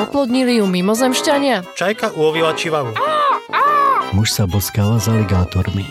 Oplodnili 0.00 0.56
ju 0.56 0.64
mimozemšťania? 0.64 1.76
Čajka 1.76 2.16
ulovila 2.16 2.56
čivavu. 2.56 2.96
Muž 4.16 4.32
sa 4.32 4.48
boskala 4.48 4.96
s 4.96 5.12
aligátormi. 5.12 5.84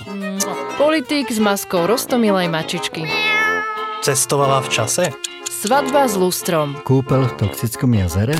Politik 0.81 1.29
s 1.29 1.37
maskou 1.37 1.85
roztomilej 1.85 2.49
mačičky. 2.49 3.05
Cestovala 4.01 4.65
v 4.65 4.69
čase? 4.73 5.05
Svadba 5.45 6.09
s 6.09 6.17
lustrom. 6.17 6.81
Kúpel 6.81 7.29
v 7.29 7.33
toxickom 7.37 7.93
jazere? 7.93 8.33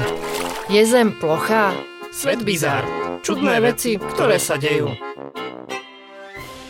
Je 0.73 0.81
zem 0.87 1.13
plochá? 1.13 1.75
Svet 2.09 2.41
bizár. 2.41 2.81
Čudné 3.21 3.61
veci, 3.61 4.01
ktoré 4.01 4.41
sa 4.41 4.57
dejú. 4.57 4.89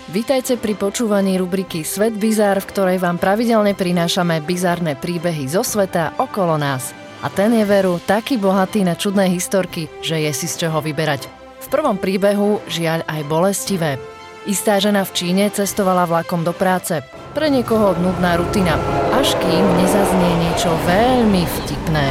Vítajte 0.10 0.58
pri 0.58 0.74
počúvaní 0.74 1.38
rubriky 1.38 1.86
Svet 1.86 2.18
bizár, 2.18 2.58
v 2.60 2.70
ktorej 2.74 2.98
vám 2.98 3.22
pravidelne 3.22 3.78
prinášame 3.78 4.42
bizárne 4.42 4.98
príbehy 4.98 5.46
zo 5.46 5.62
sveta 5.62 6.18
okolo 6.18 6.58
nás. 6.58 6.92
A 7.20 7.28
ten 7.28 7.52
je 7.52 7.66
veru 7.68 8.00
taký 8.00 8.40
bohatý 8.40 8.88
na 8.88 8.96
čudné 8.96 9.28
historky, 9.28 9.92
že 10.00 10.20
je 10.24 10.32
si 10.32 10.48
z 10.48 10.68
čoho 10.68 10.80
vyberať. 10.80 11.28
V 11.60 11.68
prvom 11.68 12.00
príbehu 12.00 12.64
žiaľ 12.72 13.04
aj 13.06 13.22
bolestivé. 13.28 14.00
Istá 14.48 14.80
žena 14.80 15.04
v 15.04 15.12
Číne 15.12 15.52
cestovala 15.52 16.08
vlakom 16.08 16.48
do 16.48 16.56
práce. 16.56 17.04
Pre 17.36 17.48
niekoho 17.52 17.94
nudná 18.00 18.40
rutina, 18.40 18.80
až 19.14 19.36
kým 19.38 19.66
nezaznie 19.78 20.32
niečo 20.48 20.72
veľmi 20.88 21.44
vtipné. 21.44 22.06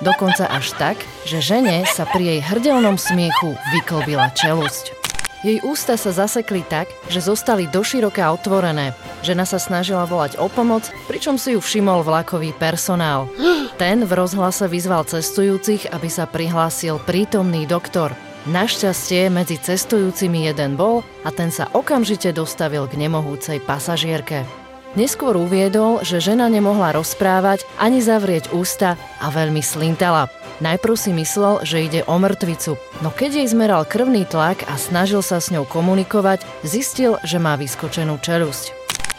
Dokonca 0.00 0.48
až 0.48 0.72
tak, 0.76 0.96
že 1.28 1.44
žene 1.44 1.84
sa 1.84 2.08
pri 2.08 2.36
jej 2.36 2.40
hrdelnom 2.40 2.96
smiechu 2.96 3.56
vyklbila 3.76 4.32
čelusť. 4.32 5.05
Jej 5.46 5.62
ústa 5.62 5.94
sa 5.94 6.10
zasekli 6.10 6.66
tak, 6.66 6.90
že 7.06 7.22
zostali 7.22 7.70
doširoka 7.70 8.18
otvorené. 8.34 8.98
Žena 9.22 9.46
sa 9.46 9.62
snažila 9.62 10.02
volať 10.02 10.42
o 10.42 10.50
pomoc, 10.50 10.90
pričom 11.06 11.38
si 11.38 11.54
ju 11.54 11.62
všimol 11.62 12.02
vlakový 12.02 12.50
personál. 12.50 13.30
Ten 13.78 14.02
v 14.02 14.10
rozhlase 14.10 14.66
vyzval 14.66 15.06
cestujúcich, 15.06 15.86
aby 15.94 16.10
sa 16.10 16.26
prihlásil 16.26 16.98
prítomný 16.98 17.62
doktor. 17.62 18.10
Našťastie 18.50 19.30
medzi 19.30 19.54
cestujúcimi 19.62 20.50
jeden 20.50 20.74
bol 20.74 21.06
a 21.22 21.30
ten 21.30 21.54
sa 21.54 21.70
okamžite 21.70 22.34
dostavil 22.34 22.90
k 22.90 22.98
nemohúcej 22.98 23.62
pasažierke. 23.62 24.65
Neskôr 24.94 25.34
uviedol, 25.34 26.06
že 26.06 26.22
žena 26.22 26.46
nemohla 26.46 26.94
rozprávať 26.94 27.66
ani 27.76 27.98
zavrieť 27.98 28.54
ústa 28.54 28.94
a 29.18 29.26
veľmi 29.34 29.60
slintala. 29.60 30.30
Najprv 30.62 30.94
si 30.96 31.12
myslel, 31.12 31.60
že 31.68 31.84
ide 31.84 32.00
o 32.08 32.16
mŕtvicu, 32.16 32.80
no 33.04 33.12
keď 33.12 33.44
jej 33.44 33.48
zmeral 33.52 33.84
krvný 33.84 34.24
tlak 34.24 34.64
a 34.70 34.80
snažil 34.80 35.20
sa 35.20 35.36
s 35.36 35.52
ňou 35.52 35.68
komunikovať, 35.68 36.46
zistil, 36.64 37.20
že 37.28 37.36
má 37.36 37.60
vyskočenú 37.60 38.16
čelusť. 38.22 38.72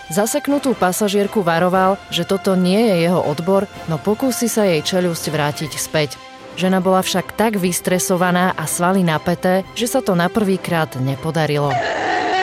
Zaseknutú 0.07 0.71
pasažierku 0.73 1.43
varoval, 1.43 1.99
že 2.09 2.23
toto 2.23 2.55
nie 2.55 2.79
je 2.79 2.95
jeho 3.05 3.21
odbor, 3.21 3.67
no 3.91 3.99
pokúsi 3.99 4.47
sa 4.47 4.63
jej 4.63 4.79
čelusť 4.81 5.29
vrátiť 5.29 5.71
späť. 5.75 6.15
Žena 6.57 6.81
bola 6.81 7.05
však 7.05 7.37
tak 7.37 7.61
vystresovaná 7.61 8.55
a 8.57 8.65
svaly 8.65 9.05
napäté, 9.05 9.61
že 9.77 9.85
sa 9.85 10.01
to 10.01 10.17
na 10.17 10.31
prvýkrát 10.31 10.89
nepodarilo. 10.97 11.69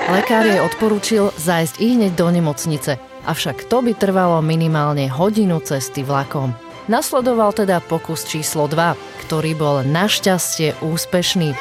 Lekár 0.07 0.45
jej 0.45 0.61
odporúčil 0.61 1.33
zájsť 1.35 1.81
i 1.81 1.99
hneď 1.99 2.13
do 2.15 2.29
nemocnice, 2.31 3.01
avšak 3.25 3.67
to 3.67 3.85
by 3.85 3.93
trvalo 3.97 4.41
minimálne 4.45 5.09
hodinu 5.11 5.61
cesty 5.61 6.07
vlakom. 6.07 6.53
Nasledoval 6.85 7.57
teda 7.57 7.81
pokus 7.81 8.29
číslo 8.29 8.69
2, 8.69 9.25
ktorý 9.25 9.57
bol 9.57 9.77
našťastie 9.85 10.85
úspešný. 10.85 11.57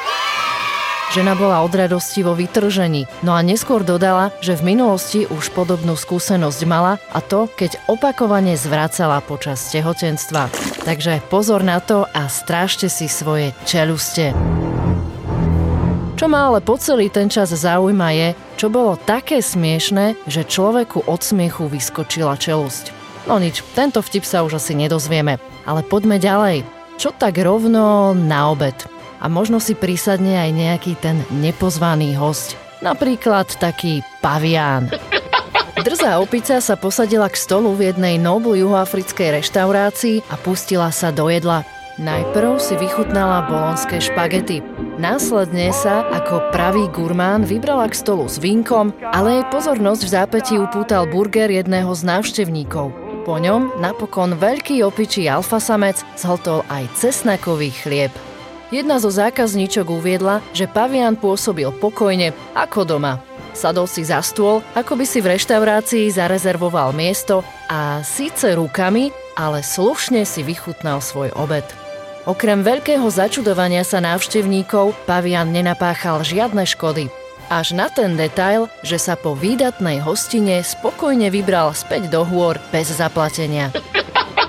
Žena 1.14 1.38
bola 1.38 1.62
od 1.62 1.70
radosti 1.70 2.26
vo 2.26 2.34
vytržení, 2.34 3.06
no 3.22 3.36
a 3.36 3.40
neskôr 3.44 3.86
dodala, 3.86 4.34
že 4.42 4.58
v 4.58 4.74
minulosti 4.74 5.28
už 5.28 5.52
podobnú 5.54 5.94
skúsenosť 5.94 6.60
mala 6.66 6.98
a 7.12 7.22
to, 7.22 7.46
keď 7.46 7.78
opakovane 7.86 8.58
zvracala 8.58 9.22
počas 9.22 9.62
tehotenstva. 9.70 10.50
Takže 10.82 11.22
pozor 11.30 11.62
na 11.62 11.78
to 11.78 12.08
a 12.08 12.26
strážte 12.26 12.90
si 12.90 13.06
svoje 13.06 13.54
čeluste. 13.62 14.34
Čo 16.24 16.32
ma 16.32 16.48
ale 16.48 16.64
po 16.64 16.80
celý 16.80 17.12
ten 17.12 17.28
čas 17.28 17.52
zaujíma 17.52 18.08
je, 18.16 18.28
čo 18.56 18.72
bolo 18.72 18.96
také 18.96 19.44
smiešné, 19.44 20.24
že 20.24 20.48
človeku 20.48 21.04
od 21.04 21.20
smiechu 21.20 21.68
vyskočila 21.68 22.40
čelusť. 22.40 22.96
No 23.28 23.36
nič, 23.36 23.60
tento 23.76 24.00
vtip 24.00 24.24
sa 24.24 24.40
už 24.40 24.56
asi 24.56 24.72
nedozvieme. 24.72 25.36
Ale 25.68 25.84
poďme 25.84 26.16
ďalej. 26.16 26.64
Čo 26.96 27.12
tak 27.12 27.36
rovno 27.36 28.16
na 28.16 28.48
obed? 28.48 28.72
A 29.20 29.28
možno 29.28 29.60
si 29.60 29.76
prísadne 29.76 30.40
aj 30.40 30.50
nejaký 30.56 30.96
ten 30.96 31.20
nepozvaný 31.28 32.16
host. 32.16 32.56
Napríklad 32.80 33.52
taký 33.60 34.00
pavián. 34.24 34.88
Drzá 35.84 36.24
opica 36.24 36.56
sa 36.64 36.80
posadila 36.80 37.28
k 37.28 37.36
stolu 37.36 37.76
v 37.76 37.92
jednej 37.92 38.16
Noble 38.16 38.64
juhoafrickej 38.64 39.44
reštaurácii 39.44 40.24
a 40.32 40.40
pustila 40.40 40.88
sa 40.88 41.12
do 41.12 41.28
jedla. 41.28 41.68
Najprv 41.94 42.58
si 42.58 42.74
vychutnala 42.74 43.46
bolonské 43.46 44.02
špagety. 44.02 44.66
Následne 44.98 45.70
sa, 45.70 46.02
ako 46.10 46.50
pravý 46.50 46.90
gurmán, 46.90 47.46
vybrala 47.46 47.86
k 47.86 47.94
stolu 47.94 48.26
s 48.26 48.42
vínkom, 48.42 48.90
ale 49.14 49.38
jej 49.38 49.44
pozornosť 49.54 50.02
v 50.02 50.10
zápäti 50.10 50.54
upútal 50.58 51.06
burger 51.06 51.46
jedného 51.46 51.94
z 51.94 52.02
návštevníkov. 52.02 52.90
Po 53.22 53.38
ňom 53.38 53.78
napokon 53.78 54.34
veľký 54.34 54.82
opičí 54.82 55.30
alfasamec 55.30 56.02
zhltol 56.18 56.66
aj 56.66 56.90
cesnakový 56.98 57.70
chlieb. 57.70 58.10
Jedna 58.74 58.98
zo 58.98 59.14
zákazníčok 59.14 59.86
uviedla, 59.86 60.42
že 60.50 60.66
pavian 60.66 61.14
pôsobil 61.14 61.70
pokojne, 61.78 62.34
ako 62.58 62.90
doma. 62.90 63.22
Sadol 63.54 63.86
si 63.86 64.02
za 64.02 64.18
stôl, 64.18 64.66
ako 64.74 64.98
by 64.98 65.06
si 65.06 65.22
v 65.22 65.38
reštaurácii 65.38 66.10
zarezervoval 66.10 66.90
miesto 66.90 67.46
a 67.70 68.02
síce 68.02 68.58
rukami, 68.58 69.14
ale 69.38 69.62
slušne 69.62 70.26
si 70.26 70.42
vychutnal 70.42 70.98
svoj 70.98 71.30
obed. 71.38 71.83
Okrem 72.24 72.64
veľkého 72.64 73.04
začudovania 73.04 73.84
sa 73.84 74.00
návštevníkov, 74.00 74.96
pavian 75.04 75.52
nenapáchal 75.52 76.24
žiadne 76.24 76.64
škody. 76.64 77.12
Až 77.52 77.76
na 77.76 77.92
ten 77.92 78.16
detail, 78.16 78.72
že 78.80 78.96
sa 78.96 79.12
po 79.20 79.36
výdatnej 79.36 80.00
hostine 80.00 80.64
spokojne 80.64 81.28
vybral 81.28 81.76
späť 81.76 82.08
do 82.08 82.24
hôr 82.24 82.56
bez 82.72 82.88
zaplatenia. 82.88 83.68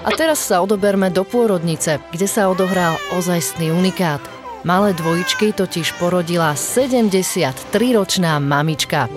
A 0.08 0.10
teraz 0.16 0.40
sa 0.40 0.64
odoberme 0.64 1.12
do 1.12 1.28
pôrodnice, 1.28 2.00
kde 2.16 2.28
sa 2.32 2.48
odohral 2.48 2.96
ozajstný 3.12 3.76
unikát. 3.76 4.24
Malé 4.64 4.96
dvojičky 4.96 5.52
totiž 5.52 6.00
porodila 6.00 6.56
73-ročná 6.56 8.40
mamička. 8.40 9.12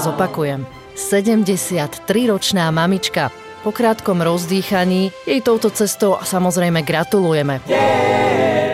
Zopakujem, 0.00 0.64
73-ročná 0.96 2.72
mamička. 2.72 3.28
Po 3.68 3.76
krátkom 3.76 4.24
rozdýchaní 4.24 5.12
jej 5.28 5.44
touto 5.44 5.68
cestou 5.68 6.16
samozrejme 6.24 6.80
gratulujeme. 6.88 7.60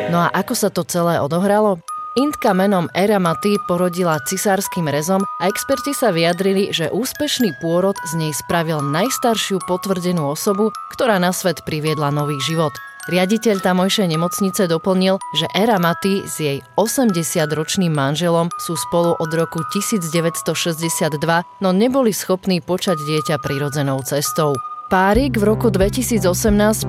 No 0.07 0.23
a 0.23 0.31
ako 0.31 0.55
sa 0.55 0.71
to 0.71 0.87
celé 0.87 1.19
odohralo? 1.19 1.83
Intka 2.15 2.55
menom 2.55 2.87
Eramaty 2.95 3.59
porodila 3.67 4.23
cisárským 4.23 4.87
rezom 4.87 5.27
a 5.43 5.51
experti 5.51 5.99
sa 5.99 6.15
vyjadrili, 6.15 6.71
že 6.71 6.95
úspešný 6.95 7.59
pôrod 7.59 7.99
z 8.07 8.23
nej 8.23 8.31
spravil 8.39 8.87
najstaršiu 8.87 9.67
potvrdenú 9.67 10.31
osobu, 10.31 10.71
ktorá 10.95 11.19
na 11.19 11.35
svet 11.35 11.67
priviedla 11.67 12.15
nový 12.15 12.39
život. 12.39 12.71
Riaditeľ 13.11 13.67
tamojšej 13.67 14.15
nemocnice 14.15 14.71
doplnil, 14.71 15.19
že 15.35 15.51
Eramaty 15.59 16.23
s 16.23 16.39
jej 16.39 16.63
80-ročným 16.79 17.91
manželom 17.91 18.47
sú 18.63 18.79
spolu 18.79 19.19
od 19.19 19.31
roku 19.35 19.59
1962, 19.75 21.19
no 21.59 21.69
neboli 21.75 22.15
schopní 22.15 22.63
počať 22.63 23.03
dieťa 23.03 23.43
prirodzenou 23.43 23.99
cestou. 24.07 24.55
Párik 24.85 25.41
v 25.41 25.49
roku 25.49 25.73
2018 25.73 26.29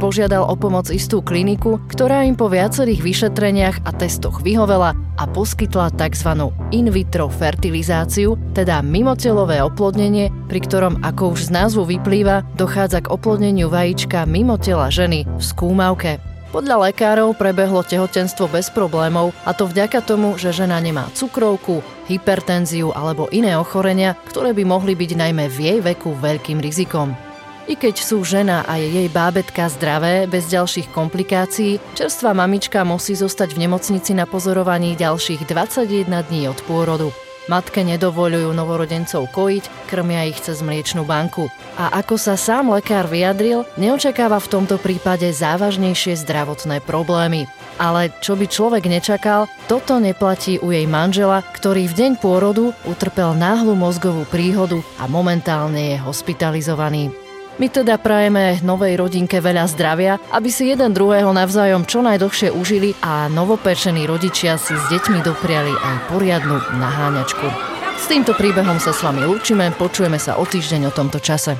požiadal 0.03 0.43
o 0.43 0.55
pomoc 0.59 0.91
istú 0.91 1.23
kliniku, 1.23 1.79
ktorá 1.87 2.27
im 2.27 2.35
po 2.35 2.51
viacerých 2.51 2.99
vyšetreniach 2.99 3.87
a 3.87 3.95
testoch 3.95 4.43
vyhovela 4.43 4.91
a 5.15 5.23
poskytla 5.23 5.95
tzv. 5.95 6.51
in 6.75 6.91
vitro 6.91 7.31
fertilizáciu, 7.31 8.35
teda 8.51 8.83
mimotelové 8.83 9.63
oplodnenie, 9.63 10.27
pri 10.51 10.59
ktorom, 10.67 10.99
ako 11.07 11.39
už 11.39 11.47
z 11.47 11.55
názvu 11.55 11.87
vyplýva, 11.95 12.43
dochádza 12.59 13.07
k 13.07 13.11
oplodneniu 13.15 13.71
vajíčka 13.71 14.27
mimo 14.27 14.59
tela 14.59 14.91
ženy 14.91 15.23
v 15.23 15.39
skúmavke. 15.39 16.19
Podľa 16.51 16.91
lekárov 16.91 17.31
prebehlo 17.39 17.79
tehotenstvo 17.79 18.51
bez 18.51 18.67
problémov 18.75 19.31
a 19.47 19.55
to 19.55 19.71
vďaka 19.71 20.03
tomu, 20.03 20.35
že 20.35 20.51
žena 20.51 20.83
nemá 20.83 21.07
cukrovku, 21.15 21.79
hypertenziu 22.11 22.91
alebo 22.91 23.31
iné 23.31 23.55
ochorenia, 23.55 24.19
ktoré 24.27 24.51
by 24.51 24.67
mohli 24.67 24.99
byť 24.99 25.11
najmä 25.15 25.47
v 25.47 25.57
jej 25.63 25.79
veku 25.79 26.11
veľkým 26.11 26.59
rizikom. 26.59 27.24
I 27.65 27.73
keď 27.73 27.97
sú 27.97 28.21
žena 28.21 28.61
a 28.69 28.77
jej 28.77 29.09
bábetka 29.09 29.65
zdravé, 29.73 30.29
bez 30.29 30.45
ďalších 30.53 30.93
komplikácií, 30.93 31.81
čerstvá 31.97 32.37
mamička 32.37 32.85
musí 32.85 33.17
zostať 33.17 33.57
v 33.57 33.65
nemocnici 33.65 34.13
na 34.13 34.29
pozorovaní 34.29 34.93
ďalších 34.93 35.49
21 35.49 36.05
dní 36.29 36.45
od 36.45 36.61
pôrodu. 36.69 37.09
Matke 37.49 37.81
nedovolujú 37.81 38.53
novorodencov 38.53 39.29
kojiť, 39.33 39.89
krmia 39.89 40.29
ich 40.29 40.37
cez 40.41 40.61
mliečnú 40.61 41.09
banku. 41.09 41.49
A 41.77 41.93
ako 42.05 42.21
sa 42.21 42.37
sám 42.37 42.69
lekár 42.73 43.09
vyjadril, 43.09 43.65
neočakáva 43.81 44.37
v 44.41 44.49
tomto 44.49 44.77
prípade 44.77 45.25
závažnejšie 45.33 46.21
zdravotné 46.21 46.85
problémy. 46.85 47.49
Ale 47.81 48.13
čo 48.21 48.37
by 48.37 48.45
človek 48.45 48.85
nečakal, 48.85 49.49
toto 49.65 49.97
neplatí 49.97 50.61
u 50.61 50.69
jej 50.69 50.85
manžela, 50.85 51.41
ktorý 51.41 51.89
v 51.89 51.97
deň 51.97 52.11
pôrodu 52.21 52.77
utrpel 52.85 53.33
náhlu 53.33 53.73
mozgovú 53.73 54.25
príhodu 54.29 54.81
a 55.01 55.09
momentálne 55.09 55.93
je 55.93 55.97
hospitalizovaný. 56.01 57.24
My 57.55 57.71
teda 57.71 57.95
prajeme 57.95 58.59
novej 58.67 58.99
rodinke 58.99 59.39
veľa 59.39 59.63
zdravia, 59.71 60.19
aby 60.35 60.51
si 60.51 60.67
jeden 60.67 60.91
druhého 60.91 61.31
navzájom 61.31 61.87
čo 61.87 62.03
najdlhšie 62.03 62.51
užili 62.51 62.91
a 62.99 63.31
novopečení 63.31 64.03
rodičia 64.03 64.59
si 64.59 64.75
s 64.75 64.83
deťmi 64.91 65.23
dopriali 65.23 65.71
aj 65.71 66.11
poriadnu 66.11 66.59
naháňačku. 66.75 67.47
S 67.95 68.11
týmto 68.11 68.35
príbehom 68.35 68.75
sa 68.83 68.91
s 68.91 68.99
vami 68.99 69.23
lúčime, 69.23 69.71
počujeme 69.71 70.19
sa 70.19 70.35
o 70.35 70.43
týždeň 70.43 70.91
o 70.91 70.95
tomto 70.95 71.23
čase. 71.23 71.55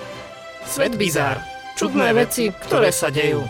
Svet 0.67 0.99
bizár. 0.99 1.39
Čudné 1.79 2.11
veci, 2.11 2.51
ktoré 2.51 2.91
sa 2.91 3.07
dejú. 3.07 3.47